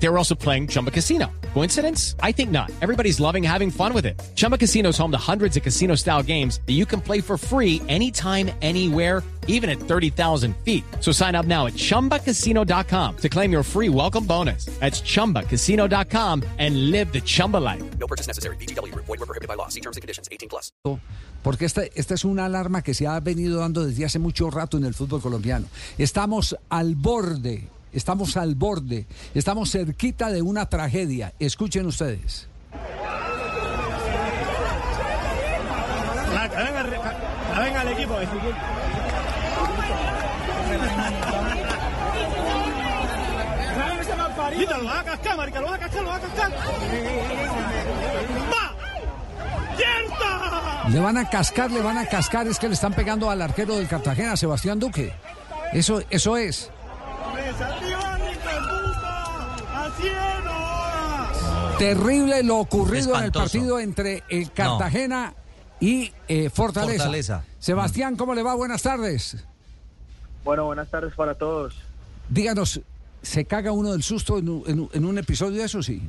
They 0.00 0.08
were 0.08 0.18
also 0.18 0.34
playing 0.34 0.68
Chumba 0.68 0.90
Casino. 0.90 1.26
Coincidence? 1.54 2.14
I 2.22 2.32
think 2.32 2.50
not. 2.50 2.70
Everybody's 2.80 3.18
loving 3.18 3.42
having 3.42 3.70
fun 3.70 3.92
with 3.92 4.06
it. 4.06 4.20
Chumba 4.36 4.56
Casino 4.56 4.90
is 4.90 4.98
home 4.98 5.10
to 5.10 5.18
hundreds 5.18 5.56
of 5.56 5.62
casino 5.62 5.96
style 5.96 6.22
games 6.22 6.60
that 6.66 6.74
you 6.74 6.86
can 6.86 7.00
play 7.00 7.20
for 7.20 7.36
free 7.36 7.82
anytime, 7.88 8.50
anywhere, 8.62 9.24
even 9.48 9.68
at 9.68 9.80
30,000 9.80 10.54
feet. 10.64 10.84
So 11.00 11.10
sign 11.10 11.34
up 11.34 11.46
now 11.46 11.66
at 11.66 11.72
chumbacasino.com 11.72 13.16
to 13.16 13.28
claim 13.28 13.50
your 13.50 13.64
free 13.64 13.88
welcome 13.88 14.24
bonus. 14.24 14.66
That's 14.78 15.00
chumbacasino.com 15.00 16.44
and 16.58 16.90
live 16.92 17.12
the 17.12 17.20
Chumba 17.20 17.56
life. 17.56 17.82
No 17.98 18.06
purchase 18.06 18.28
necessary. 18.28 18.56
BGW. 18.56 18.94
Void 18.94 19.08
were 19.08 19.26
prohibited 19.26 19.48
by 19.48 19.54
law. 19.54 19.68
See 19.68 19.80
terms 19.80 19.96
and 19.96 20.02
conditions. 20.02 20.28
18 20.30 20.48
plus. 20.48 20.70
Porque 21.42 21.64
esta, 21.64 21.82
esta 21.94 22.14
es 22.14 22.24
una 22.24 22.44
alarma 22.44 22.82
que 22.82 22.94
se 22.94 23.06
ha 23.06 23.18
venido 23.20 23.60
dando 23.60 23.84
desde 23.84 24.04
hace 24.04 24.18
mucho 24.18 24.50
rato 24.50 24.76
en 24.76 24.84
el 24.84 24.92
fútbol 24.92 25.22
colombiano. 25.22 25.66
Estamos 25.96 26.56
al 26.68 26.94
borde, 26.94 27.68
estamos 27.92 28.36
al 28.36 28.54
borde, 28.54 29.06
estamos 29.34 29.70
cerquita 29.70 30.30
de 30.30 30.42
una 30.42 30.68
tragedia. 30.68 31.32
Escuchen 31.38 31.86
ustedes. 31.86 32.48
Venga, 37.58 37.82
el 37.82 37.88
equipo. 37.88 38.14
Quítalo, 44.56 44.82
lo 44.82 44.88
va 44.88 45.00
a 45.00 45.04
cascar, 45.04 45.36
marica, 45.36 45.60
lo 45.60 45.68
va 45.68 45.74
a 45.74 45.78
cascar, 45.78 46.02
lo 46.02 46.08
va 46.08 46.16
a 46.16 46.20
cascar. 46.20 46.52
¡Va! 48.52 48.74
¡Cierta! 49.76 50.88
Le 50.88 51.00
van 51.00 51.16
a 51.18 51.28
cascar, 51.28 51.70
le 51.70 51.80
van 51.80 51.98
a 51.98 52.06
cascar, 52.06 52.46
es 52.48 52.58
que 52.58 52.66
le 52.66 52.74
están 52.74 52.92
pegando 52.92 53.30
al 53.30 53.42
arquero 53.42 53.76
del 53.76 53.86
Cartagena, 53.86 54.36
Sebastián 54.36 54.80
Duque. 54.80 55.12
Eso, 55.72 56.02
eso 56.10 56.36
es. 56.36 56.70
Terrible 61.78 62.42
lo 62.42 62.58
ocurrido 62.58 63.16
en 63.16 63.24
el 63.24 63.32
partido 63.32 63.78
entre 63.78 64.24
el 64.28 64.50
Cartagena 64.52 65.34
y 65.80 66.12
eh, 66.26 66.50
Fortaleza. 66.50 67.04
Fortaleza. 67.04 67.44
Sebastián, 67.60 68.16
¿cómo 68.16 68.34
le 68.34 68.42
va? 68.42 68.54
Buenas 68.54 68.82
tardes. 68.82 69.36
Bueno, 70.44 70.64
buenas 70.66 70.88
tardes 70.90 71.14
para 71.14 71.34
todos. 71.36 71.76
Díganos, 72.28 72.80
¿se 73.22 73.44
caga 73.44 73.70
uno 73.70 73.92
del 73.92 74.02
susto 74.02 74.38
en 74.38 74.48
un, 74.48 74.64
en 74.66 74.80
un- 74.80 74.90
en 74.92 75.04
un 75.04 75.18
episodio 75.18 75.58
de 75.58 75.64
eso? 75.64 75.80
Sí. 75.82 76.02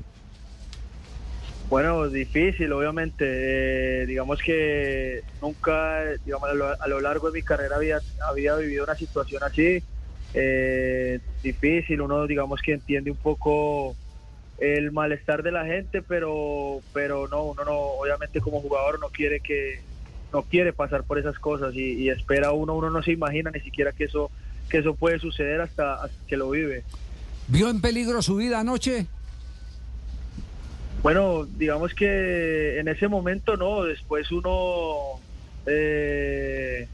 Bueno, 1.70 2.08
difícil, 2.10 2.72
obviamente. 2.74 3.26
Eh, 3.28 4.06
digamos 4.08 4.40
que 4.44 5.22
nunca, 5.40 6.00
digamos, 6.26 6.50
a 6.50 6.54
lo, 6.54 6.82
a 6.82 6.88
lo 6.88 7.00
largo 7.00 7.30
de 7.30 7.40
mi 7.40 7.46
carrera 7.46 7.76
había, 7.76 8.00
había 8.28 8.56
vivido 8.56 8.86
una 8.86 8.96
situación 8.96 9.44
así. 9.44 9.84
Eh, 10.34 11.20
difícil, 11.42 12.02
uno, 12.02 12.28
digamos 12.28 12.62
que 12.62 12.74
entiende 12.74 13.12
un 13.12 13.18
poco 13.18 13.96
el 14.60 14.92
malestar 14.92 15.42
de 15.42 15.52
la 15.52 15.66
gente, 15.66 16.02
pero, 16.02 16.82
pero 16.94 17.28
no, 17.28 17.44
uno 17.44 17.64
no, 17.64 17.72
obviamente 17.72 18.42
como 18.42 18.62
jugador 18.62 19.00
no 19.00 19.08
quiere 19.08 19.40
que, 19.40 19.82
no 20.34 20.44
quiere 20.44 20.74
pasar 20.74 21.04
por 21.04 21.18
esas 21.18 21.40
cosas 21.40 21.74
y, 21.76 21.94
y 21.94 22.10
espera 22.10 22.52
uno, 22.52 22.76
uno 22.76 22.90
no 22.90 23.02
se 23.02 23.12
imagina 23.12 23.52
ni 23.52 23.62
siquiera 23.62 23.92
que 23.92 24.06
eso, 24.06 24.30
que 24.70 24.80
eso 24.80 24.94
puede 24.96 25.20
suceder 25.20 25.62
hasta, 25.62 25.96
hasta 25.96 26.28
que 26.28 26.38
lo 26.38 26.50
vive. 26.50 26.84
¿Vio 27.48 27.70
en 27.70 27.82
peligro 27.82 28.22
su 28.22 28.36
vida 28.36 28.60
anoche? 28.60 29.08
Bueno, 31.02 31.46
digamos 31.46 31.94
que 31.94 32.80
en 32.80 32.90
ese 32.90 33.08
momento 33.08 33.56
no, 33.56 33.84
después 33.84 34.32
uno 34.32 35.20
eh, 35.66 36.88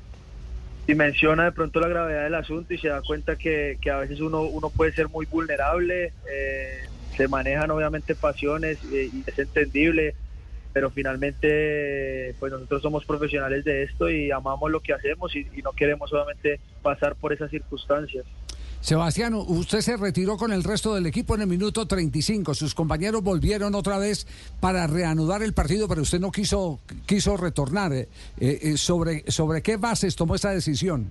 dimensiona 0.87 1.45
de 1.45 1.51
pronto 1.51 1.79
la 1.79 1.87
gravedad 1.87 2.23
del 2.23 2.35
asunto 2.35 2.73
y 2.73 2.77
se 2.77 2.89
da 2.89 3.01
cuenta 3.01 3.35
que, 3.35 3.77
que 3.81 3.89
a 3.89 3.97
veces 3.97 4.21
uno, 4.21 4.41
uno 4.43 4.69
puede 4.69 4.93
ser 4.93 5.09
muy 5.09 5.25
vulnerable, 5.25 6.13
eh, 6.31 6.83
se 7.15 7.27
manejan 7.27 7.71
obviamente 7.71 8.15
pasiones 8.15 8.77
eh, 8.91 9.09
y 9.11 9.23
es 9.25 9.39
entendible, 9.39 10.15
pero 10.73 10.91
finalmente 10.91 12.35
pues 12.39 12.51
nosotros 12.51 12.81
somos 12.81 13.05
profesionales 13.05 13.63
de 13.63 13.83
esto 13.83 14.09
y 14.09 14.31
amamos 14.31 14.69
lo 14.69 14.79
que 14.79 14.93
hacemos 14.93 15.35
y, 15.35 15.47
y 15.55 15.61
no 15.61 15.71
queremos 15.71 16.09
solamente 16.09 16.59
pasar 16.81 17.15
por 17.15 17.33
esas 17.33 17.49
circunstancias. 17.49 18.25
Sebastián, 18.85 19.33
usted 19.33 19.81
se 19.81 19.97
retiró 19.97 20.37
con 20.37 20.53
el 20.53 20.63
resto 20.63 20.93
del 20.93 21.07
equipo 21.07 21.33
en 21.33 21.41
el 21.41 21.47
minuto 21.47 21.87
35. 21.87 22.53
Sus 22.53 22.75
compañeros 22.75 23.23
volvieron 23.23 23.73
otra 23.73 23.97
vez 23.97 24.27
para 24.59 24.85
reanudar 24.85 25.41
el 25.41 25.53
partido, 25.53 25.87
pero 25.87 26.03
usted 26.03 26.19
no 26.19 26.31
quiso, 26.31 26.79
quiso 27.07 27.35
retornar. 27.35 27.93
Eh, 27.93 28.07
eh, 28.37 28.77
¿sobre, 28.77 29.23
¿Sobre 29.31 29.63
qué 29.63 29.77
bases 29.77 30.15
tomó 30.15 30.35
esa 30.35 30.51
decisión? 30.51 31.07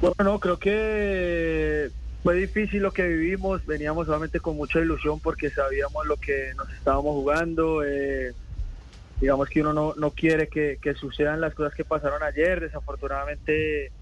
Bueno, 0.00 0.14
no, 0.24 0.40
creo 0.40 0.58
que 0.58 1.90
fue 2.22 2.36
difícil 2.36 2.80
lo 2.80 2.90
que 2.90 3.06
vivimos, 3.06 3.66
veníamos 3.66 4.06
solamente 4.06 4.40
con 4.40 4.56
mucha 4.56 4.80
ilusión 4.80 5.20
porque 5.20 5.50
sabíamos 5.50 6.06
lo 6.06 6.16
que 6.16 6.54
nos 6.56 6.72
estábamos 6.72 7.12
jugando, 7.16 7.84
eh, 7.84 8.32
digamos 9.20 9.50
que 9.50 9.60
uno 9.60 9.74
no, 9.74 9.94
no 9.94 10.10
quiere 10.12 10.48
que, 10.48 10.78
que 10.80 10.94
sucedan 10.94 11.42
las 11.42 11.52
cosas 11.52 11.74
que 11.74 11.84
pasaron 11.84 12.22
ayer, 12.22 12.60
desafortunadamente 12.60 13.92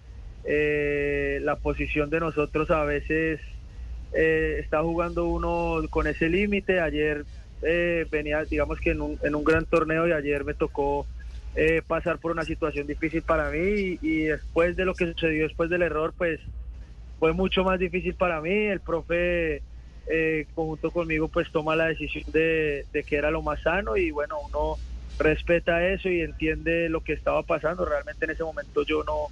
eh, 0.44 1.41
la 1.43 1.56
posición 1.56 2.10
de 2.10 2.21
nosotros 2.21 2.71
a 2.71 2.84
veces 2.84 3.41
eh, 4.12 4.59
está 4.60 4.82
jugando 4.82 5.27
uno 5.27 5.82
con 5.91 6.06
ese 6.06 6.28
límite, 6.28 6.81
ayer 6.81 7.25
eh, 7.62 8.06
venía 8.10 8.44
digamos 8.44 8.78
que 8.81 8.91
en 8.91 9.00
un, 9.00 9.19
en 9.22 9.34
un 9.34 9.44
gran 9.44 9.65
torneo 9.65 10.06
y 10.06 10.12
ayer 10.12 10.44
me 10.44 10.55
tocó 10.55 11.06
eh, 11.56 11.82
pasar 11.87 12.19
por 12.19 12.32
una 12.32 12.44
situación 12.44 12.87
difícil 12.87 13.22
para 13.22 13.49
mí 13.50 13.99
y, 14.03 14.25
después 14.25 14.75
de 14.77 14.84
lo 14.84 14.94
que 14.94 15.06
sucedió 15.12 15.44
después 15.44 15.71
del 15.71 15.82
error, 15.82 16.12
pues 16.16 16.41
fue 17.21 17.32
mucho 17.32 17.62
más 17.62 17.78
difícil 17.78 18.15
para 18.15 18.41
mí. 18.41 18.50
El 18.50 18.81
profe, 18.81 19.62
eh, 20.09 20.47
conjunto 20.55 20.91
conmigo, 20.91 21.28
pues 21.28 21.50
toma 21.53 21.76
la 21.76 21.87
decisión 21.87 22.25
de, 22.32 22.87
de 22.93 23.05
que 23.05 23.16
era 23.16 23.31
lo 23.31 23.41
más 23.41 23.62
sano 23.62 23.97
y 23.97 24.11
bueno, 24.11 24.37
uno 24.49 24.76
respeta 25.16 25.87
eso 25.87 26.09
y 26.09 26.22
entiende 26.22 26.88
lo 26.88 27.03
que 27.03 27.12
estaba 27.12 27.44
pasando. 27.44 27.84
Realmente 27.84 28.25
en 28.25 28.32
ese 28.32 28.43
momento 28.43 28.82
yo 28.82 29.05
no, 29.05 29.28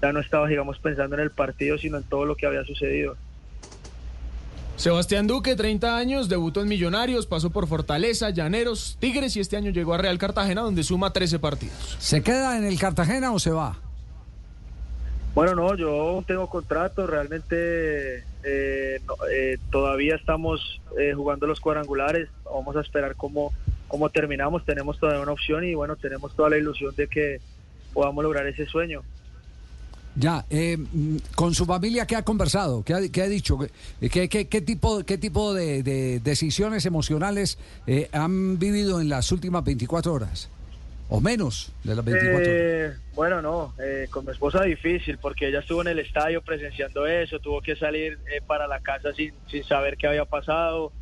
ya 0.00 0.12
no 0.12 0.20
estaba, 0.20 0.46
digamos, 0.46 0.78
pensando 0.78 1.16
en 1.16 1.22
el 1.22 1.30
partido, 1.30 1.78
sino 1.78 1.98
en 1.98 2.04
todo 2.04 2.24
lo 2.24 2.36
que 2.36 2.46
había 2.46 2.64
sucedido. 2.64 3.16
Sebastián 4.76 5.26
Duque, 5.26 5.56
30 5.56 5.96
años, 5.96 6.28
debutó 6.28 6.62
en 6.62 6.68
Millonarios, 6.68 7.26
pasó 7.26 7.50
por 7.50 7.66
Fortaleza, 7.66 8.30
Llaneros, 8.30 8.96
Tigres 9.00 9.36
y 9.36 9.40
este 9.40 9.56
año 9.56 9.72
llegó 9.72 9.94
a 9.94 9.98
Real 9.98 10.18
Cartagena 10.18 10.60
donde 10.60 10.84
suma 10.84 11.12
13 11.12 11.40
partidos. 11.40 11.96
¿Se 11.98 12.22
queda 12.22 12.56
en 12.56 12.64
el 12.64 12.78
Cartagena 12.78 13.32
o 13.32 13.40
se 13.40 13.50
va? 13.50 13.76
Bueno, 15.34 15.56
no, 15.56 15.74
yo 15.74 16.22
tengo 16.28 16.48
contrato, 16.48 17.08
realmente 17.08 18.24
eh, 18.44 19.00
no, 19.04 19.14
eh, 19.32 19.58
todavía 19.70 20.14
estamos 20.14 20.80
eh, 20.96 21.12
jugando 21.12 21.48
los 21.48 21.58
cuadrangulares, 21.58 22.28
vamos 22.44 22.76
a 22.76 22.80
esperar 22.80 23.16
cómo, 23.16 23.52
cómo 23.88 24.10
terminamos, 24.10 24.64
tenemos 24.64 24.98
todavía 25.00 25.22
una 25.22 25.32
opción 25.32 25.64
y 25.64 25.74
bueno, 25.74 25.96
tenemos 25.96 26.36
toda 26.36 26.50
la 26.50 26.56
ilusión 26.56 26.94
de 26.94 27.08
que 27.08 27.40
podamos 27.92 28.22
lograr 28.22 28.46
ese 28.46 28.66
sueño. 28.66 29.02
Ya, 30.18 30.44
eh, 30.50 30.76
con 31.36 31.54
su 31.54 31.64
familia, 31.64 32.04
¿qué 32.04 32.16
ha 32.16 32.22
conversado? 32.22 32.82
¿Qué 32.82 32.92
ha, 32.92 33.28
dicho? 33.28 33.56
¿Qué, 34.00 34.62
tipo, 34.66 35.04
qué 35.04 35.16
tipo 35.16 35.54
de, 35.54 35.84
de 35.84 36.18
decisiones 36.18 36.86
emocionales 36.86 37.56
eh, 37.86 38.08
han 38.12 38.58
vivido 38.58 39.00
en 39.00 39.08
las 39.08 39.30
últimas 39.30 39.62
24 39.64 40.12
horas? 40.12 40.50
O 41.08 41.20
menos 41.20 41.72
de 41.84 41.94
las 41.94 42.04
24 42.04 42.36
horas. 42.36 42.48
Eh, 42.50 42.92
bueno, 43.14 43.40
no, 43.40 43.74
eh, 43.78 44.08
con 44.10 44.24
mi 44.24 44.32
esposa 44.32 44.64
difícil 44.64 45.18
porque 45.18 45.48
ella 45.48 45.60
estuvo 45.60 45.82
en 45.82 45.88
el 45.88 46.00
estadio 46.00 46.42
presenciando 46.42 47.06
eso, 47.06 47.38
tuvo 47.38 47.62
que 47.62 47.76
salir 47.76 48.18
para 48.46 48.66
la 48.66 48.80
casa 48.80 49.14
sin, 49.14 49.32
sin 49.48 49.62
saber 49.62 49.96
qué 49.96 50.08
había 50.08 50.24
pasado. 50.24 50.92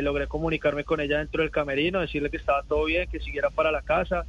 Logré 0.00 0.28
comunicarme 0.28 0.84
con 0.84 1.00
ella 1.00 1.18
dentro 1.18 1.42
del 1.42 1.50
camerino, 1.50 2.00
decirle 2.00 2.30
que 2.30 2.38
estaba 2.38 2.62
todo 2.62 2.86
bien, 2.86 3.06
que 3.10 3.20
siguiera 3.20 3.50
para 3.50 3.70
la 3.70 3.82
casa. 3.82 4.24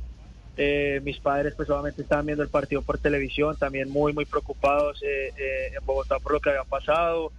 Eh, 0.57 1.01
mis 1.03 1.19
padres 1.19 1.53
pues 1.55 1.69
obviamente 1.69 2.01
estaban 2.01 2.25
viendo 2.25 2.41
el 2.41 2.49
partido 2.49 2.81
por 2.81 2.97
televisión, 2.97 3.57
también 3.57 3.89
muy 3.89 4.13
muy 4.13 4.23
preocupados 4.23 5.03
eh, 5.03 5.33
eh, 5.37 5.73
en 5.77 5.85
Bogotá 5.85 6.19
por 6.19 6.31
lo 6.31 6.39
que 6.39 6.49
había 6.49 6.63
pasado, 6.63 7.33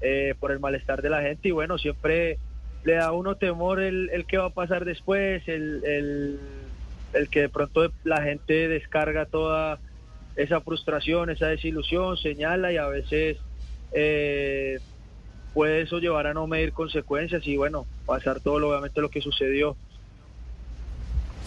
eh, 0.00 0.34
por 0.38 0.52
el 0.52 0.60
malestar 0.60 1.02
de 1.02 1.10
la 1.10 1.20
gente 1.20 1.48
y 1.48 1.50
bueno, 1.50 1.78
siempre 1.78 2.38
le 2.84 2.94
da 2.94 3.06
a 3.06 3.12
uno 3.12 3.34
temor 3.34 3.80
el, 3.80 4.08
el 4.12 4.24
qué 4.24 4.38
va 4.38 4.46
a 4.46 4.50
pasar 4.50 4.84
después, 4.84 5.46
el, 5.48 5.82
el, 5.84 6.40
el 7.12 7.28
que 7.28 7.40
de 7.42 7.48
pronto 7.48 7.90
la 8.04 8.22
gente 8.22 8.68
descarga 8.68 9.26
toda 9.26 9.78
esa 10.36 10.60
frustración, 10.60 11.30
esa 11.30 11.48
desilusión, 11.48 12.16
señala 12.16 12.72
y 12.72 12.76
a 12.76 12.86
veces 12.86 13.36
eh, 13.92 14.78
puede 15.52 15.82
eso 15.82 15.98
llevar 15.98 16.26
a 16.26 16.34
no 16.34 16.46
medir 16.46 16.72
consecuencias 16.72 17.46
y 17.46 17.56
bueno, 17.56 17.86
pasar 18.06 18.40
todo 18.40 18.58
lo, 18.58 18.70
obviamente 18.70 19.00
lo 19.00 19.10
que 19.10 19.20
sucedió. 19.20 19.76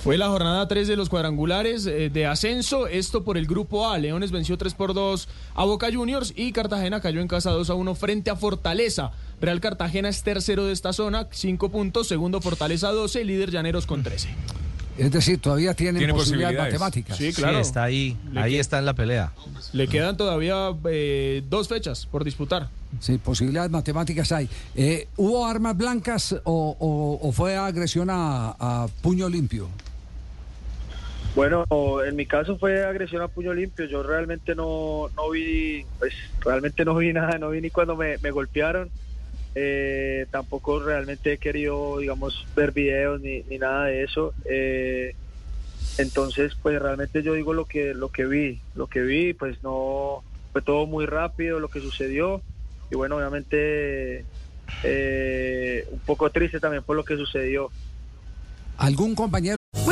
Fue 0.03 0.17
la 0.17 0.27
jornada 0.27 0.67
3 0.67 0.89
de 0.89 0.97
los 0.97 1.07
cuadrangulares 1.07 1.85
eh, 1.85 2.09
de 2.09 2.25
ascenso, 2.25 2.87
esto 2.87 3.23
por 3.23 3.37
el 3.37 3.45
grupo 3.47 3.87
A. 3.89 3.97
Leones 3.97 4.31
venció 4.31 4.57
3 4.57 4.73
por 4.73 4.93
2 4.93 5.29
a 5.55 5.63
Boca 5.63 5.87
Juniors 5.93 6.33
y 6.35 6.51
Cartagena 6.51 6.99
cayó 6.99 7.21
en 7.21 7.29
casa 7.29 7.51
2 7.51 7.69
a 7.69 7.73
1 7.73 7.95
frente 7.95 8.29
a 8.29 8.35
Fortaleza. 8.35 9.11
Real 9.39 9.61
Cartagena 9.61 10.09
es 10.09 10.21
tercero 10.23 10.65
de 10.65 10.73
esta 10.73 10.91
zona, 10.91 11.27
5 11.31 11.69
puntos, 11.69 12.09
segundo 12.09 12.41
Fortaleza 12.41 12.89
12 12.91 13.21
y 13.21 13.23
líder 13.23 13.51
Llaneros 13.51 13.85
con 13.85 14.03
13. 14.03 14.27
Es 14.97 15.09
decir, 15.09 15.39
todavía 15.39 15.73
tienen 15.73 15.99
Tiene 15.99 16.13
posibilidades, 16.13 16.59
matemáticas. 16.59 17.17
Sí, 17.17 17.31
Sí, 17.31 17.41
claro. 17.41 17.59
está 17.59 17.83
ahí. 17.83 18.17
Le 18.31 18.41
Ahí 18.41 18.51
queda- 18.51 18.61
está 18.61 18.79
en 18.79 18.85
la 18.85 18.93
pelea. 18.93 19.31
Le 19.71 19.87
quedan 19.87 20.17
todavía 20.17 20.67
eh, 20.85 21.43
dos 21.49 21.69
fechas 21.69 22.05
por 22.07 22.25
disputar. 22.25 22.69
Sí, 22.99 23.17
posibilidades 23.19 23.71
matemáticas 23.71 24.33
hay. 24.33 24.49
Eh, 24.75 25.07
¿Hubo 25.15 25.47
armas 25.47 25.77
blancas 25.77 26.35
o, 26.43 26.75
o- 26.77 27.27
o 27.27 27.31
fue 27.31 27.55
agresión 27.55 28.09
a, 28.11 28.49
a 28.59 28.87
puño 29.01 29.29
limpio? 29.29 29.69
Bueno, 31.35 31.65
en 32.05 32.15
mi 32.15 32.25
caso 32.27 32.57
fue 32.57 32.83
agresión 32.83 33.21
a 33.21 33.27
puño 33.27 33.53
limpio. 33.53 33.85
Yo 33.85 34.03
realmente 34.03 34.53
no, 34.53 35.09
no 35.15 35.29
vi, 35.31 35.83
pues 35.97 36.13
realmente 36.41 36.85
no 36.85 36.95
vi 36.95 37.11
nada, 37.11 37.39
no 37.39 37.49
vi 37.49 37.61
ni 37.61 37.69
cuando 37.71 37.95
me, 37.95 38.17
golpearon. 38.17 38.89
Eh, 39.55 40.27
tampoco 40.31 40.79
realmente 40.79 41.33
he 41.33 41.37
querido, 41.37 41.99
digamos, 41.99 42.45
ver 42.55 42.71
videos 42.71 43.19
ni, 43.21 43.41
ni 43.43 43.57
nada 43.57 43.85
de 43.85 44.03
eso. 44.03 44.33
Eh, 44.45 45.15
entonces, 45.97 46.53
pues 46.61 46.79
realmente 46.81 47.23
yo 47.23 47.33
digo 47.33 47.53
lo 47.53 47.65
que 47.65 47.93
lo 47.93 48.09
que 48.09 48.25
vi, 48.25 48.59
lo 48.75 48.87
que 48.87 49.01
vi, 49.01 49.33
pues 49.33 49.61
no 49.63 50.23
fue 50.51 50.61
todo 50.61 50.85
muy 50.85 51.05
rápido 51.05 51.59
lo 51.59 51.67
que 51.67 51.81
sucedió 51.81 52.41
y 52.91 52.95
bueno, 52.95 53.17
obviamente 53.17 54.25
eh, 54.83 55.87
un 55.91 55.99
poco 55.99 56.29
triste 56.29 56.59
también 56.59 56.83
por 56.83 56.95
lo 56.95 57.03
que 57.03 57.17
sucedió. 57.17 57.69
¿Algún 58.77 59.15
compañero? 59.15 59.57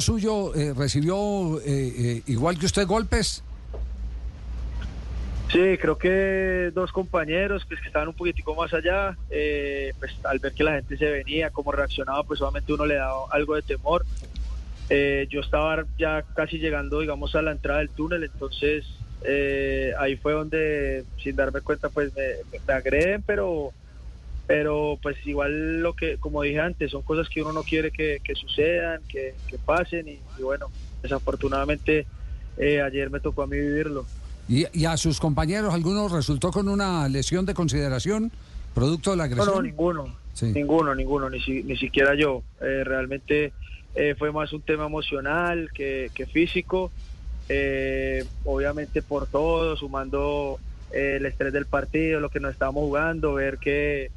Suyo 0.00 0.54
eh, 0.54 0.72
recibió 0.76 1.58
eh, 1.60 1.64
eh, 1.66 2.22
igual 2.26 2.58
que 2.58 2.66
usted 2.66 2.86
golpes? 2.86 3.42
Sí, 5.52 5.78
creo 5.80 5.96
que 5.96 6.72
dos 6.74 6.90
compañeros 6.90 7.64
pues, 7.68 7.80
que 7.80 7.86
estaban 7.86 8.08
un 8.08 8.14
poquitico 8.14 8.56
más 8.56 8.74
allá, 8.74 9.16
eh, 9.30 9.92
pues 10.00 10.12
al 10.24 10.40
ver 10.40 10.52
que 10.52 10.64
la 10.64 10.72
gente 10.72 10.96
se 10.96 11.08
venía, 11.08 11.50
cómo 11.50 11.70
reaccionaba, 11.70 12.24
pues 12.24 12.40
obviamente 12.40 12.72
uno 12.72 12.86
le 12.86 12.96
daba 12.96 13.26
algo 13.30 13.54
de 13.54 13.62
temor. 13.62 14.04
Eh, 14.90 15.28
yo 15.30 15.40
estaba 15.40 15.84
ya 15.96 16.22
casi 16.34 16.58
llegando, 16.58 17.00
digamos, 17.00 17.36
a 17.36 17.42
la 17.42 17.52
entrada 17.52 17.78
del 17.78 17.90
túnel, 17.90 18.24
entonces 18.24 18.84
eh, 19.22 19.92
ahí 19.98 20.16
fue 20.16 20.32
donde, 20.32 21.04
sin 21.22 21.36
darme 21.36 21.60
cuenta, 21.60 21.88
pues 21.88 22.12
me, 22.16 22.58
me 22.66 22.72
agreden, 22.74 23.22
pero 23.24 23.72
pero 24.46 24.98
pues 25.02 25.16
igual 25.24 25.80
lo 25.80 25.94
que, 25.94 26.18
como 26.18 26.42
dije 26.42 26.60
antes, 26.60 26.90
son 26.90 27.02
cosas 27.02 27.28
que 27.28 27.42
uno 27.42 27.52
no 27.52 27.62
quiere 27.62 27.90
que, 27.90 28.20
que 28.22 28.34
sucedan, 28.34 29.00
que, 29.08 29.34
que 29.48 29.58
pasen 29.58 30.08
y, 30.08 30.18
y 30.38 30.42
bueno, 30.42 30.66
desafortunadamente 31.02 32.06
eh, 32.58 32.80
ayer 32.82 33.10
me 33.10 33.20
tocó 33.20 33.42
a 33.42 33.46
mí 33.46 33.56
vivirlo. 33.58 34.06
¿Y, 34.48 34.66
y 34.78 34.84
a 34.84 34.96
sus 34.96 35.18
compañeros 35.20 35.72
alguno 35.72 36.08
resultó 36.08 36.50
con 36.50 36.68
una 36.68 37.08
lesión 37.08 37.46
de 37.46 37.54
consideración 37.54 38.30
producto 38.74 39.12
de 39.12 39.16
la 39.16 39.24
No, 39.28 39.30
agresión? 39.32 39.56
no, 39.56 39.62
ninguno. 39.62 40.16
Sí. 40.34 40.46
Ninguno, 40.46 40.94
ninguno, 40.94 41.30
ni, 41.30 41.40
si- 41.40 41.62
ni 41.62 41.76
siquiera 41.76 42.14
yo. 42.14 42.42
Eh, 42.60 42.82
realmente 42.84 43.52
eh, 43.94 44.14
fue 44.18 44.32
más 44.32 44.52
un 44.52 44.62
tema 44.62 44.84
emocional 44.86 45.70
que, 45.72 46.10
que 46.14 46.26
físico. 46.26 46.90
Eh, 47.48 48.24
obviamente 48.44 49.00
por 49.02 49.26
todo, 49.26 49.76
sumando 49.76 50.58
eh, 50.92 51.16
el 51.16 51.26
estrés 51.26 51.52
del 51.52 51.66
partido, 51.66 52.18
lo 52.20 52.30
que 52.30 52.40
nos 52.40 52.52
estábamos 52.52 52.82
jugando, 52.82 53.34
ver 53.34 53.58
que, 53.58 54.10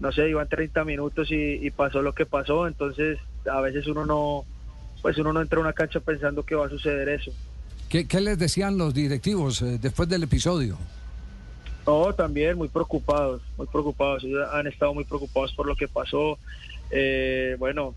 no 0.00 0.12
sé, 0.12 0.28
iban 0.28 0.48
30 0.48 0.84
minutos 0.84 1.30
y, 1.30 1.64
y 1.64 1.70
pasó 1.70 2.02
lo 2.02 2.12
que 2.14 2.26
pasó. 2.26 2.66
Entonces, 2.66 3.18
a 3.50 3.60
veces 3.60 3.86
uno 3.86 4.04
no, 4.04 4.44
pues 5.02 5.16
uno 5.18 5.32
no 5.32 5.40
entra 5.40 5.58
a 5.58 5.62
una 5.62 5.72
cancha 5.72 6.00
pensando 6.00 6.42
que 6.42 6.54
va 6.54 6.66
a 6.66 6.70
suceder 6.70 7.08
eso. 7.08 7.32
¿Qué, 7.88 8.06
qué 8.06 8.20
les 8.20 8.38
decían 8.38 8.78
los 8.78 8.94
directivos 8.94 9.62
eh, 9.62 9.78
después 9.80 10.08
del 10.08 10.22
episodio? 10.22 10.78
No, 11.86 12.12
también 12.14 12.56
muy 12.56 12.68
preocupados, 12.68 13.42
muy 13.56 13.66
preocupados. 13.66 14.24
Ellos 14.24 14.46
han 14.52 14.66
estado 14.66 14.94
muy 14.94 15.04
preocupados 15.04 15.52
por 15.54 15.66
lo 15.66 15.74
que 15.74 15.88
pasó. 15.88 16.38
Eh, 16.90 17.56
bueno, 17.58 17.94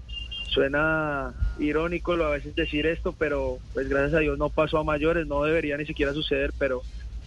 suena 0.48 1.34
irónico 1.60 2.16
lo 2.16 2.26
a 2.26 2.32
veces 2.32 2.56
decir 2.56 2.86
esto, 2.86 3.14
pero 3.18 3.60
pues 3.74 3.90
gracias 3.90 4.16
a 4.16 4.20
Dios 4.20 4.38
no 4.38 4.50
pasó 4.50 4.78
a 4.78 4.84
mayores, 4.84 5.28
no 5.28 5.44
debería 5.44 5.78
ni 5.78 5.86
siquiera 5.86 6.14
suceder, 6.14 6.54
pero, 6.58 6.82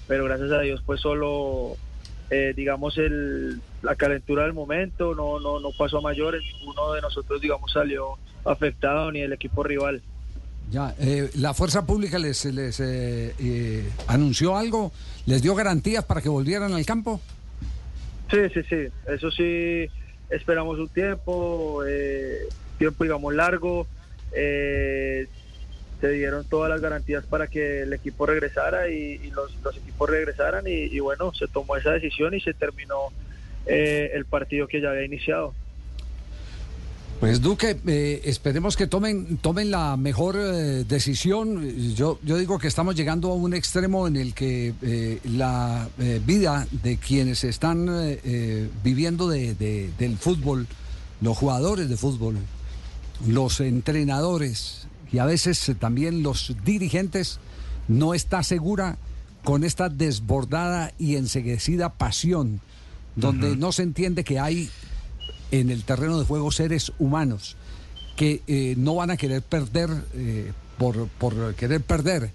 pero 0.06 0.24
gracias 0.24 0.52
a 0.52 0.60
Dios 0.60 0.82
pues 0.86 1.00
solo, 1.00 1.76
eh, 2.30 2.52
digamos, 2.56 2.98
el, 2.98 3.60
la 3.82 3.94
calentura 3.94 4.44
del 4.44 4.52
momento, 4.52 5.14
no, 5.14 5.40
no, 5.40 5.60
no 5.60 5.70
pasó 5.78 5.98
a 5.98 6.00
mayores, 6.00 6.42
ninguno 6.58 6.92
de 6.92 7.00
nosotros, 7.00 7.40
digamos, 7.40 7.72
salió 7.72 8.18
afectado, 8.44 9.10
ni 9.12 9.20
el 9.20 9.32
equipo 9.32 9.62
rival. 9.62 10.02
Ya, 10.70 10.94
eh, 10.98 11.30
¿La 11.36 11.54
fuerza 11.54 11.86
pública 11.86 12.18
les, 12.18 12.44
les 12.46 12.80
eh, 12.80 13.34
eh, 13.38 13.88
anunció 14.08 14.56
algo? 14.56 14.90
¿Les 15.26 15.40
dio 15.40 15.54
garantías 15.54 16.04
para 16.04 16.20
que 16.20 16.28
volvieran 16.28 16.72
al 16.72 16.84
campo? 16.84 17.20
Sí, 18.30 18.38
sí, 18.52 18.62
sí. 18.68 18.88
Eso 19.06 19.30
sí, 19.30 19.86
esperamos 20.28 20.78
un 20.80 20.88
tiempo, 20.88 21.84
eh, 21.86 22.48
tiempo 22.78 23.04
digamos 23.04 23.32
largo. 23.34 23.86
Se 26.00 26.10
dieron 26.10 26.44
todas 26.44 26.68
las 26.68 26.80
garantías 26.80 27.24
para 27.24 27.46
que 27.46 27.82
el 27.82 27.92
equipo 27.92 28.26
regresara 28.26 28.88
y, 28.90 29.30
los, 29.30 29.50
equipos 29.76 30.10
regresaran 30.10 30.64
y, 30.66 30.98
bueno, 31.00 31.32
se 31.32 31.48
tomó 31.48 31.76
esa 31.76 31.92
decisión 31.92 32.34
y 32.34 32.40
se 32.40 32.52
terminó 32.52 33.08
eh, 33.66 34.10
el 34.14 34.26
partido 34.26 34.66
que 34.68 34.80
ya 34.80 34.90
había 34.90 35.04
iniciado. 35.04 35.54
Pues 37.18 37.40
Duque, 37.40 37.78
eh, 37.86 38.20
esperemos 38.24 38.76
que 38.76 38.86
tomen, 38.86 39.38
tomen 39.38 39.70
la 39.70 39.96
mejor 39.96 40.36
eh, 40.38 40.84
decisión. 40.86 41.66
Yo, 41.94 42.18
yo 42.22 42.36
digo 42.36 42.58
que 42.58 42.68
estamos 42.68 42.94
llegando 42.94 43.30
a 43.30 43.34
un 43.34 43.54
extremo 43.54 44.06
en 44.06 44.16
el 44.16 44.34
que 44.34 45.18
la 45.24 45.88
vida 46.26 46.66
de 46.82 46.98
quienes 46.98 47.42
están 47.42 47.88
viviendo 48.84 49.28
de- 49.30 49.54
del 49.98 50.18
fútbol, 50.18 50.66
los 51.22 51.38
jugadores 51.38 51.88
de 51.88 51.96
fútbol, 51.96 52.36
los 53.26 53.60
entrenadores 53.60 54.86
y 55.16 55.18
a 55.18 55.24
veces 55.24 55.66
eh, 55.70 55.74
también 55.74 56.22
los 56.22 56.54
dirigentes, 56.62 57.40
no 57.88 58.12
está 58.12 58.42
segura 58.42 58.98
con 59.44 59.64
esta 59.64 59.88
desbordada 59.88 60.92
y 60.98 61.16
enseguecida 61.16 61.94
pasión, 61.94 62.60
donde 63.14 63.56
no 63.56 63.72
se 63.72 63.82
entiende 63.82 64.24
que 64.24 64.38
hay 64.38 64.68
en 65.50 65.70
el 65.70 65.84
terreno 65.84 66.18
de 66.18 66.26
juego 66.26 66.52
seres 66.52 66.92
humanos 66.98 67.56
que 68.14 68.42
eh, 68.46 68.74
no 68.76 68.94
van 68.94 69.10
a 69.10 69.16
querer 69.16 69.40
perder 69.40 69.88
eh, 70.12 70.52
por, 70.76 71.08
por 71.08 71.54
querer 71.54 71.80
perder, 71.80 72.32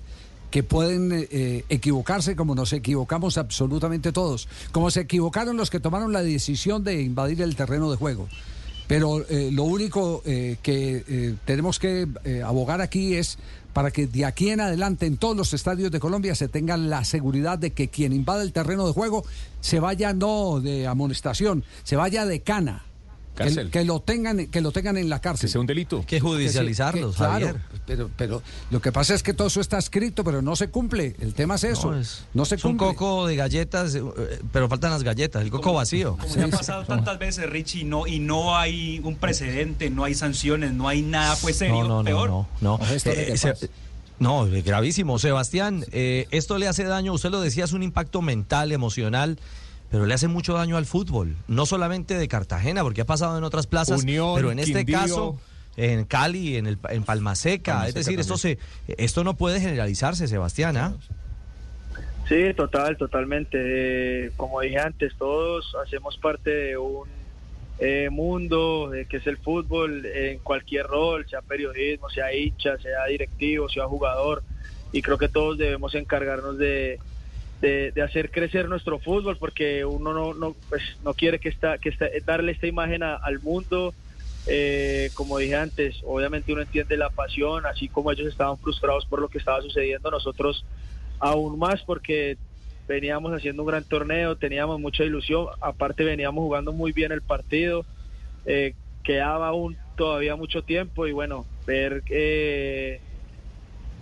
que 0.49 0.63
pueden 0.63 1.11
eh, 1.13 1.65
equivocarse 1.69 2.35
como 2.35 2.55
nos 2.55 2.73
equivocamos 2.73 3.37
absolutamente 3.37 4.11
todos, 4.11 4.47
como 4.71 4.89
se 4.89 5.01
equivocaron 5.01 5.55
los 5.55 5.69
que 5.69 5.79
tomaron 5.79 6.13
la 6.13 6.23
decisión 6.23 6.83
de 6.83 7.03
invadir 7.03 7.43
el 7.43 7.55
terreno 7.55 7.91
de 7.91 7.97
juego. 7.97 8.27
Pero 8.91 9.25
eh, 9.29 9.51
lo 9.53 9.63
único 9.63 10.21
eh, 10.25 10.57
que 10.61 11.05
eh, 11.07 11.35
tenemos 11.45 11.79
que 11.79 12.09
abogar 12.43 12.81
aquí 12.81 13.15
es 13.15 13.37
para 13.71 13.89
que 13.89 14.05
de 14.05 14.25
aquí 14.25 14.49
en 14.49 14.59
adelante 14.59 15.05
en 15.05 15.15
todos 15.15 15.37
los 15.37 15.53
estadios 15.53 15.91
de 15.91 16.01
Colombia 16.01 16.35
se 16.35 16.49
tenga 16.49 16.75
la 16.75 17.05
seguridad 17.05 17.57
de 17.57 17.71
que 17.71 17.87
quien 17.87 18.11
invada 18.11 18.43
el 18.43 18.51
terreno 18.51 18.85
de 18.85 18.91
juego 18.91 19.23
se 19.61 19.79
vaya 19.79 20.11
no 20.11 20.59
de 20.59 20.87
amonestación, 20.87 21.63
se 21.83 21.95
vaya 21.95 22.25
de 22.25 22.41
cana. 22.41 22.83
Que, 23.35 23.85
lo 23.85 24.01
tengan 24.01 24.47
que 24.47 24.61
lo 24.61 24.71
tengan 24.71 24.97
en 24.97 25.09
la 25.09 25.19
cárcel. 25.19 25.47
Que 25.47 25.51
sea 25.51 25.61
un 25.61 25.67
delito. 25.67 26.03
Que 26.05 26.19
judicializarlos, 26.19 27.15
Que 27.15 27.23
sí, 27.23 27.29
que- 27.31 27.39
claro, 27.39 27.59
pero, 27.87 28.09
pero 28.15 28.41
lo 28.69 28.81
que 28.81 28.91
pasa 28.91 29.13
es 29.15 29.23
que 29.23 29.33
todo 29.33 29.47
eso 29.47 29.61
está 29.61 29.77
escrito, 29.77 30.23
pero 30.23 30.41
no 30.41 30.55
se 30.55 30.69
cumple. 30.69 31.15
El 31.19 31.33
tema 31.33 31.55
es 31.55 31.63
eso. 31.63 31.91
No, 31.91 32.01
No, 32.33 32.43
es, 32.43 32.49
se 32.49 32.55
es 32.55 32.65
un 32.65 32.77
cumple. 32.77 32.95
coco 32.95 33.25
de 33.27 33.35
galletas, 33.37 33.95
eh, 33.95 34.03
pero 34.51 34.67
faltan 34.69 34.91
las 34.91 35.03
galletas, 35.03 35.41
el 35.43 35.49
coco 35.49 35.73
vacío. 35.73 36.17
Como 36.17 36.35
ya 36.35 36.45
ha 36.45 36.49
pasado 36.49 36.83
tantas 36.85 37.17
veces, 37.19 37.49
Richie, 37.49 37.83
no, 37.85 38.05
y 38.05 38.19
no 38.19 38.55
hay 38.57 38.99
un 39.03 39.15
precedente, 39.15 39.89
no 39.89 40.03
hay 40.03 40.13
sanciones, 40.13 40.73
no 40.73 40.87
hay 40.87 41.01
nada 41.01 41.35
pues 41.41 41.57
serio, 41.57 41.75
No, 41.81 41.87
no, 41.87 41.97
no, 41.99 42.03
peor. 42.03 42.29
no, 42.29 42.47
no. 42.59 42.79
esto 42.93 43.09
de 43.11 43.31
Eh, 43.33 43.37
se- 43.37 43.53
no, 44.19 44.45
eh, 44.45 44.61
gravísimo. 44.61 45.17
Sebastián, 45.17 45.83
eh, 45.91 46.27
esto 46.31 46.57
le 46.59 46.67
hace 46.67 46.83
daño, 46.83 47.13
usted 47.13 47.31
lo 47.31 47.41
decía, 47.41 47.63
es 47.63 47.71
un 47.73 47.81
impacto 47.81 48.21
mental, 48.21 48.71
emocional, 48.71 49.39
pero 49.91 50.05
le 50.05 50.13
hace 50.13 50.29
mucho 50.29 50.53
daño 50.53 50.77
al 50.77 50.85
fútbol. 50.85 51.35
No 51.49 51.65
solamente 51.65 52.17
de 52.17 52.27
Cartagena, 52.29 52.81
porque 52.81 53.01
ha 53.01 53.05
pasado 53.05 53.37
en 53.37 53.43
otras 53.43 53.67
plazas, 53.67 54.03
Unión, 54.03 54.35
pero 54.35 54.51
en 54.51 54.59
este 54.59 54.85
Quindío. 54.85 54.97
caso, 54.97 55.39
en 55.75 56.05
Cali, 56.05 56.55
en, 56.55 56.65
el, 56.65 56.79
en 56.89 57.03
Palma 57.03 57.35
Seca. 57.35 57.73
Palma 57.73 57.87
es 57.89 57.93
decir, 57.93 58.17
esto, 58.17 58.37
se, 58.37 58.57
esto 58.87 59.25
no 59.25 59.35
puede 59.35 59.59
generalizarse, 59.59 60.29
Sebastián. 60.29 60.77
¿ah? 60.77 60.93
Sí, 62.29 62.53
total, 62.55 62.95
totalmente. 62.95 63.57
Eh, 63.59 64.31
como 64.37 64.61
dije 64.61 64.79
antes, 64.79 65.13
todos 65.17 65.75
hacemos 65.85 66.17
parte 66.17 66.49
de 66.49 66.77
un 66.77 67.09
eh, 67.79 68.09
mundo 68.09 68.93
eh, 68.93 69.05
que 69.09 69.17
es 69.17 69.27
el 69.27 69.35
fútbol 69.35 70.05
en 70.05 70.39
cualquier 70.39 70.87
rol, 70.87 71.27
sea 71.29 71.41
periodismo, 71.41 72.09
sea 72.09 72.33
hincha, 72.33 72.77
sea 72.77 73.07
directivo, 73.09 73.67
sea 73.67 73.87
jugador. 73.87 74.41
Y 74.93 75.01
creo 75.01 75.17
que 75.17 75.27
todos 75.27 75.57
debemos 75.57 75.95
encargarnos 75.95 76.57
de, 76.57 76.97
de, 77.61 77.93
hacer 78.01 78.31
crecer 78.31 78.67
nuestro 78.67 78.99
fútbol 78.99 79.37
porque 79.37 79.85
uno 79.85 80.13
no, 80.13 80.33
no, 80.33 80.55
pues, 80.69 80.81
no 81.01 81.13
quiere 81.13 81.39
que, 81.39 81.49
esta, 81.49 81.77
que 81.77 81.89
esta- 81.89 82.09
darle 82.25 82.53
esta 82.53 82.67
imagen 82.67 83.03
a- 83.03 83.15
al 83.15 83.39
mundo. 83.41 83.93
Eh, 84.47 85.11
como 85.13 85.37
dije 85.37 85.55
antes, 85.55 85.97
obviamente 86.03 86.51
uno 86.51 86.63
entiende 86.63 86.97
la 86.97 87.11
pasión, 87.11 87.65
así 87.67 87.87
como 87.89 88.11
ellos 88.11 88.27
estaban 88.27 88.57
frustrados 88.57 89.05
por 89.05 89.21
lo 89.21 89.29
que 89.29 89.37
estaba 89.37 89.61
sucediendo, 89.61 90.09
nosotros 90.09 90.65
aún 91.19 91.59
más 91.59 91.83
porque 91.83 92.37
veníamos 92.87 93.31
haciendo 93.33 93.61
un 93.61 93.67
gran 93.69 93.83
torneo, 93.83 94.35
teníamos 94.35 94.79
mucha 94.79 95.03
ilusión, 95.03 95.47
aparte 95.61 96.03
veníamos 96.03 96.41
jugando 96.41 96.73
muy 96.73 96.91
bien 96.91 97.11
el 97.11 97.21
partido, 97.21 97.85
eh, 98.45 98.73
quedaba 99.03 99.49
aún 99.49 99.77
todavía 99.95 100.35
mucho 100.35 100.63
tiempo 100.63 101.05
y 101.05 101.11
bueno, 101.11 101.45
ver 101.67 102.03
eh, 102.09 103.01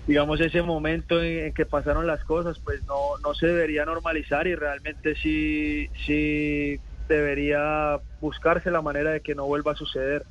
digamos 0.10 0.42
ese 0.42 0.64
momento 0.64 1.22
en, 1.22 1.54
que 1.54 1.68
pasaron 1.68 2.08
las 2.08 2.24
cosas, 2.24 2.58
pues 2.64 2.84
no, 2.88 3.20
no 3.24 3.36
se 3.36 3.46
debería 3.46 3.86
normalizar 3.86 4.48
y 4.48 4.56
realmente 4.56 5.14
sí, 5.14 5.88
sí 6.04 6.80
debería 7.08 8.00
buscarse 8.20 8.72
la 8.72 8.82
manera 8.82 9.12
de 9.12 9.22
que 9.22 9.36
no 9.36 9.46
vuelva 9.46 9.74
a 9.74 9.76
suceder. 9.76 10.26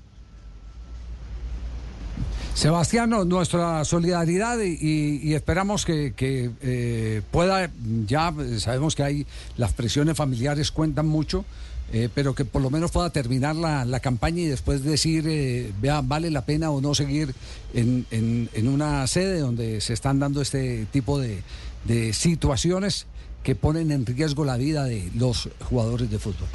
Sebastián, 2.55 3.11
nuestra 3.29 3.85
solidaridad 3.85 4.59
y, 4.59 5.33
esperamos 5.33 5.85
que, 5.85 6.13
eh, 6.61 7.23
pueda, 7.31 7.71
ya 8.05 8.35
sabemos 8.59 8.97
que 8.97 9.05
hay 9.05 9.27
las 9.57 9.75
presiones 9.75 10.17
familiares 10.17 10.73
cuentan 10.73 11.07
mucho, 11.07 11.45
eh, 11.93 12.09
pero 12.15 12.35
que 12.35 12.45
por 12.45 12.61
lo 12.63 12.71
menos 12.71 12.91
pueda 12.91 13.11
terminar 13.11 13.57
la, 13.57 13.85
la 13.85 14.01
campaña 14.01 14.41
y 14.43 14.47
después 14.47 14.83
decir, 14.85 15.25
eh, 15.29 15.73
vea, 15.81 16.01
vale 16.03 16.31
la 16.31 16.45
pena 16.45 16.71
o 16.71 16.81
no 16.81 16.95
seguir 16.95 17.35
en, 17.75 18.07
en- 18.11 18.51
en 18.53 18.69
una 18.69 19.07
sede 19.07 19.41
donde 19.41 19.81
se 19.81 19.93
están 19.95 20.19
dando 20.19 20.41
este 20.43 20.87
tipo 20.93 21.19
de, 21.19 21.43
de 21.85 22.13
situaciones 22.13 23.07
que 23.43 23.55
ponen 23.55 23.91
en 23.93 24.05
riesgo 24.05 24.45
la 24.45 24.57
vida 24.57 24.85
de 24.85 25.11
los 25.15 25.49
jugadores 25.69 26.11
de 26.11 26.19
fútbol. 26.19 26.49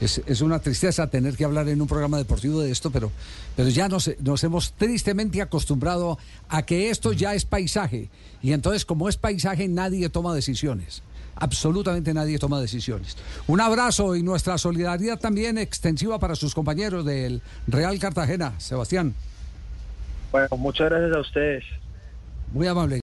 Es, 0.00 0.22
es 0.26 0.40
una 0.42 0.60
tristeza 0.60 1.08
tener 1.08 1.36
que 1.36 1.44
hablar 1.44 1.68
en 1.68 1.82
un 1.82 1.88
programa 1.88 2.18
deportivo 2.18 2.60
de 2.60 2.70
esto, 2.70 2.90
pero, 2.92 3.10
pero 3.56 3.68
ya 3.68 3.88
nos, 3.88 4.08
nos 4.20 4.44
hemos 4.44 4.72
tristemente 4.74 5.42
acostumbrado 5.42 6.18
a 6.48 6.62
que 6.64 6.88
esto 6.90 7.12
ya 7.12 7.34
es 7.34 7.44
paisaje. 7.44 8.08
Y 8.40 8.52
entonces, 8.52 8.84
como 8.84 9.08
es 9.08 9.16
paisaje, 9.16 9.66
nadie 9.66 10.08
toma 10.08 10.32
decisiones. 10.34 11.02
Absolutamente 11.40 12.12
nadie 12.14 12.38
toma 12.38 12.60
decisiones. 12.60 13.16
Un 13.46 13.60
abrazo 13.60 14.16
y 14.16 14.22
nuestra 14.22 14.58
solidaridad 14.58 15.18
también 15.18 15.58
extensiva 15.58 16.18
para 16.18 16.34
sus 16.34 16.54
compañeros 16.54 17.04
del 17.04 17.40
Real 17.66 17.98
Cartagena. 17.98 18.54
Sebastián, 18.58 19.14
Bueno, 20.32 20.48
muchas 20.56 20.90
gracias 20.90 21.16
a 21.16 21.20
ustedes. 21.20 21.64
muy 22.52 22.66
amable. 22.66 22.96